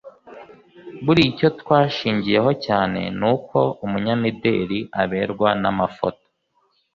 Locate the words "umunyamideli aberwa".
3.85-5.49